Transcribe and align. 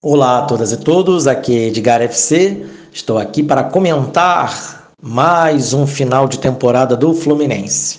Olá 0.00 0.38
a 0.38 0.42
todas 0.42 0.70
e 0.70 0.76
todos, 0.76 1.26
aqui 1.26 1.58
é 1.58 1.66
Edgar 1.66 2.00
FC. 2.00 2.64
Estou 2.92 3.18
aqui 3.18 3.42
para 3.42 3.64
comentar 3.64 4.92
mais 5.02 5.74
um 5.74 5.88
final 5.88 6.28
de 6.28 6.38
temporada 6.38 6.96
do 6.96 7.12
Fluminense. 7.12 7.98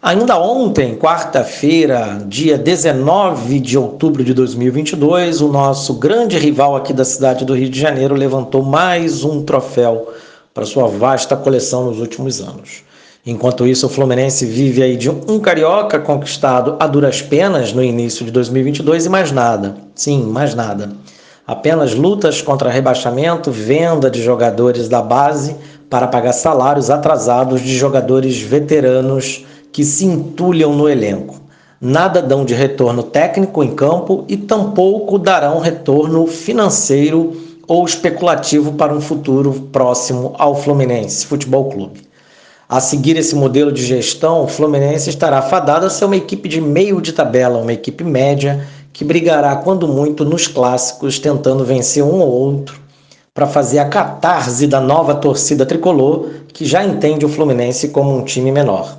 Ainda 0.00 0.38
ontem, 0.38 0.96
quarta-feira, 0.96 2.24
dia 2.26 2.56
19 2.56 3.60
de 3.60 3.76
outubro 3.76 4.24
de 4.24 4.32
2022, 4.32 5.42
o 5.42 5.48
nosso 5.48 5.92
grande 5.92 6.38
rival 6.38 6.74
aqui 6.74 6.94
da 6.94 7.04
cidade 7.04 7.44
do 7.44 7.54
Rio 7.54 7.68
de 7.68 7.78
Janeiro 7.78 8.14
levantou 8.14 8.62
mais 8.62 9.22
um 9.22 9.42
troféu 9.42 10.10
para 10.54 10.64
sua 10.64 10.88
vasta 10.88 11.36
coleção 11.36 11.84
nos 11.90 12.00
últimos 12.00 12.40
anos. 12.40 12.82
Enquanto 13.26 13.66
isso, 13.66 13.84
o 13.84 13.90
Fluminense 13.90 14.46
vive 14.46 14.82
aí 14.82 14.96
de 14.96 15.10
um 15.10 15.38
carioca 15.38 15.98
conquistado 15.98 16.76
a 16.80 16.86
duras 16.86 17.20
penas 17.20 17.74
no 17.74 17.84
início 17.84 18.24
de 18.24 18.30
2022 18.30 19.04
e 19.04 19.08
mais 19.10 19.30
nada. 19.30 19.76
Sim, 19.94 20.22
mais 20.22 20.54
nada 20.54 20.88
apenas 21.48 21.94
lutas 21.94 22.42
contra 22.42 22.68
rebaixamento, 22.68 23.50
venda 23.50 24.10
de 24.10 24.22
jogadores 24.22 24.86
da 24.86 25.00
base 25.00 25.56
para 25.88 26.06
pagar 26.06 26.34
salários 26.34 26.90
atrasados 26.90 27.62
de 27.62 27.74
jogadores 27.74 28.38
veteranos 28.38 29.46
que 29.72 29.82
se 29.82 30.04
entulham 30.04 30.74
no 30.74 30.86
elenco. 30.86 31.40
Nada 31.80 32.20
dão 32.20 32.44
de 32.44 32.52
retorno 32.52 33.02
técnico 33.02 33.64
em 33.64 33.74
campo 33.74 34.26
e 34.28 34.36
tampouco 34.36 35.18
darão 35.18 35.58
retorno 35.58 36.26
financeiro 36.26 37.34
ou 37.66 37.86
especulativo 37.86 38.72
para 38.72 38.92
um 38.92 39.00
futuro 39.00 39.68
próximo 39.72 40.34
ao 40.36 40.54
Fluminense 40.54 41.24
Futebol 41.24 41.70
Clube. 41.70 42.02
A 42.68 42.80
seguir 42.80 43.16
esse 43.16 43.34
modelo 43.34 43.72
de 43.72 43.82
gestão, 43.82 44.44
o 44.44 44.48
Fluminense 44.48 45.08
estará 45.08 45.40
fadado 45.40 45.86
a 45.86 45.90
ser 45.90 46.04
uma 46.04 46.16
equipe 46.16 46.46
de 46.46 46.60
meio 46.60 47.00
de 47.00 47.14
tabela, 47.14 47.58
uma 47.58 47.72
equipe 47.72 48.04
média 48.04 48.66
que 48.92 49.04
brigará, 49.04 49.56
quando 49.56 49.86
muito, 49.86 50.24
nos 50.24 50.46
clássicos, 50.46 51.18
tentando 51.18 51.64
vencer 51.64 52.02
um 52.02 52.20
ou 52.20 52.28
outro, 52.28 52.80
para 53.32 53.46
fazer 53.46 53.78
a 53.78 53.88
catarse 53.88 54.66
da 54.66 54.80
nova 54.80 55.14
torcida 55.14 55.64
tricolor, 55.64 56.28
que 56.48 56.64
já 56.64 56.84
entende 56.84 57.24
o 57.24 57.28
Fluminense 57.28 57.88
como 57.88 58.16
um 58.16 58.24
time 58.24 58.50
menor. 58.50 58.98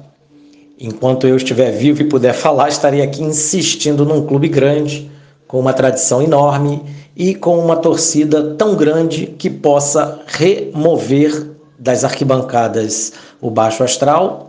Enquanto 0.80 1.28
eu 1.28 1.36
estiver 1.36 1.72
vivo 1.72 2.02
e 2.02 2.06
puder 2.06 2.32
falar, 2.36 2.70
estarei 2.70 3.02
aqui 3.02 3.22
insistindo 3.22 4.06
num 4.06 4.26
clube 4.26 4.48
grande, 4.48 5.12
com 5.46 5.60
uma 5.60 5.74
tradição 5.74 6.22
enorme 6.22 6.82
e 7.16 7.36
com 7.36 7.58
uma 7.60 7.76
torcida 7.76 8.56
tão 8.56 8.76
grande 8.76 9.26
que 9.28 9.50
possa 9.50 10.22
remover 10.28 11.50
das 11.78 12.04
arquibancadas 12.04 13.14
o 13.42 13.50
baixo 13.50 13.84
astral 13.84 14.49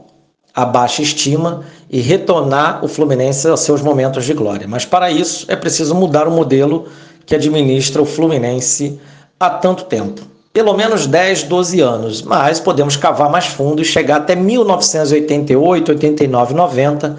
a 0.55 0.65
baixa 0.65 1.03
estima 1.03 1.63
e 1.91 2.01
retornar 2.01 2.85
o 2.85 2.89
Fluminense 2.89 3.49
aos 3.49 3.61
seus 3.61 3.83
momentos 3.83 4.25
de 4.25 4.35
glória. 4.35 4.67
Mas 4.69 4.85
para 4.85 5.11
isso 5.11 5.47
é 5.49 5.57
preciso 5.57 5.95
mudar 5.95 6.27
o 6.27 6.31
modelo 6.31 6.87
que 7.25 7.35
administra 7.35 8.03
o 8.03 8.07
Fluminense 8.07 9.01
há 9.39 9.51
tanto 9.51 9.85
tempo. 9.85 10.23
Pelo 10.53 10.75
menos 10.75 11.07
10, 11.07 11.45
12 11.45 11.81
anos, 11.81 12.23
mas 12.23 12.59
podemos 12.59 12.97
cavar 12.97 13.31
mais 13.31 13.47
fundo 13.47 13.81
e 13.81 13.85
chegar 13.85 14.17
até 14.17 14.35
1988, 14.35 15.93
89, 15.93 16.55
90, 16.55 17.17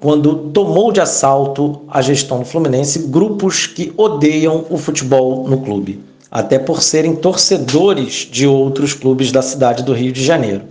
quando 0.00 0.50
tomou 0.50 0.90
de 0.90 1.00
assalto 1.00 1.82
a 1.88 2.02
gestão 2.02 2.40
do 2.40 2.44
Fluminense 2.44 2.98
grupos 3.06 3.68
que 3.68 3.92
odeiam 3.96 4.64
o 4.68 4.76
futebol 4.76 5.48
no 5.48 5.58
clube, 5.58 6.00
até 6.28 6.58
por 6.58 6.82
serem 6.82 7.14
torcedores 7.14 8.28
de 8.30 8.44
outros 8.44 8.92
clubes 8.92 9.30
da 9.30 9.40
cidade 9.40 9.84
do 9.84 9.92
Rio 9.92 10.12
de 10.12 10.24
Janeiro. 10.24 10.62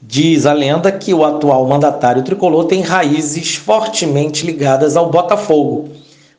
Diz 0.00 0.46
a 0.46 0.52
lenda 0.52 0.92
que 0.92 1.12
o 1.12 1.24
atual 1.24 1.66
mandatário 1.66 2.22
tricolor 2.22 2.66
tem 2.66 2.82
raízes 2.82 3.56
fortemente 3.56 4.46
ligadas 4.46 4.96
ao 4.96 5.10
Botafogo. 5.10 5.88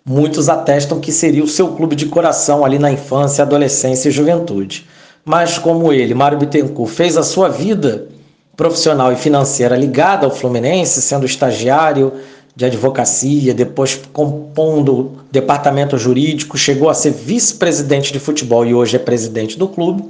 Muitos 0.05 0.47
atestam 0.47 1.01
que 1.01 1.11
seria 1.11 1.43
o 1.43 1.47
seu 1.47 1.67
clube 1.73 1.93
de 1.93 2.05
coração 2.05 2.63
ali 2.63 2.79
na 2.79 2.89
infância, 2.89 3.43
adolescência 3.43 4.07
e 4.07 4.13
juventude. 4.13 4.87
Mas 5.25 5.57
como 5.57 5.91
ele, 5.91 6.13
Mário 6.13 6.37
Bittencourt, 6.37 6.89
fez 6.89 7.17
a 7.17 7.23
sua 7.23 7.49
vida 7.49 8.07
profissional 8.55 9.11
e 9.11 9.17
financeira 9.17 9.75
ligada 9.75 10.25
ao 10.25 10.31
Fluminense, 10.31 11.01
sendo 11.01 11.25
estagiário 11.25 12.13
de 12.55 12.63
advocacia, 12.63 13.53
depois 13.53 13.99
compondo 14.13 15.17
departamento 15.29 15.97
jurídico, 15.97 16.57
chegou 16.57 16.89
a 16.89 16.93
ser 16.93 17.11
vice-presidente 17.11 18.13
de 18.13 18.19
futebol 18.19 18.65
e 18.65 18.73
hoje 18.73 18.95
é 18.95 18.99
presidente 18.99 19.57
do 19.57 19.67
clube 19.67 20.05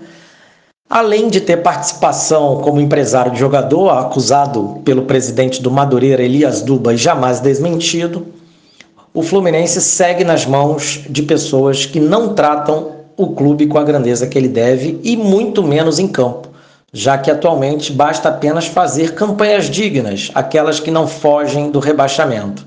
Além 0.89 1.29
de 1.29 1.39
ter 1.39 1.57
participação 1.57 2.61
como 2.61 2.81
empresário 2.81 3.31
de 3.31 3.37
jogador, 3.37 3.91
acusado 3.91 4.81
pelo 4.83 5.03
presidente 5.03 5.61
do 5.61 5.69
Madureira, 5.69 6.23
Elias 6.23 6.63
Duba, 6.63 6.95
e 6.95 6.97
jamais 6.97 7.39
desmentido, 7.39 8.25
o 9.13 9.21
Fluminense 9.21 9.79
segue 9.81 10.23
nas 10.23 10.47
mãos 10.47 11.01
de 11.07 11.21
pessoas 11.21 11.85
que 11.85 11.99
não 11.99 12.33
tratam 12.33 12.93
o 13.15 13.27
clube 13.27 13.67
com 13.67 13.77
a 13.77 13.83
grandeza 13.83 14.25
que 14.25 14.35
ele 14.35 14.47
deve 14.47 14.99
e 15.03 15.15
muito 15.15 15.61
menos 15.61 15.99
em 15.99 16.07
campo, 16.07 16.47
já 16.91 17.19
que 17.19 17.29
atualmente 17.29 17.93
basta 17.93 18.29
apenas 18.29 18.65
fazer 18.65 19.13
campanhas 19.13 19.69
dignas, 19.69 20.31
aquelas 20.33 20.79
que 20.79 20.89
não 20.89 21.07
fogem 21.07 21.69
do 21.69 21.77
rebaixamento. 21.77 22.65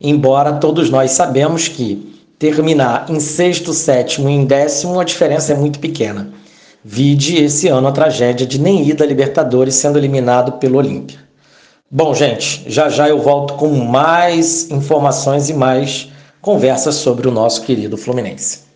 Embora 0.00 0.54
todos 0.54 0.88
nós 0.88 1.10
sabemos 1.10 1.68
que 1.68 2.18
terminar 2.38 3.10
em 3.10 3.20
sexto, 3.20 3.74
sétimo 3.74 4.30
e 4.30 4.32
em 4.32 4.46
décimo 4.46 4.98
a 4.98 5.04
diferença 5.04 5.52
é 5.52 5.54
muito 5.54 5.78
pequena. 5.78 6.32
Vide 6.90 7.36
esse 7.36 7.68
ano 7.68 7.86
a 7.86 7.92
tragédia 7.92 8.46
de 8.46 8.58
nem 8.58 8.88
ida 8.88 9.04
Libertadores 9.04 9.74
sendo 9.74 9.98
eliminado 9.98 10.52
pelo 10.52 10.78
Olímpia. 10.78 11.18
Bom, 11.90 12.14
gente, 12.14 12.64
já 12.66 12.88
já 12.88 13.06
eu 13.06 13.20
volto 13.20 13.52
com 13.56 13.68
mais 13.84 14.70
informações 14.70 15.50
e 15.50 15.52
mais 15.52 16.08
conversas 16.40 16.94
sobre 16.94 17.28
o 17.28 17.30
nosso 17.30 17.60
querido 17.60 17.98
Fluminense. 17.98 18.67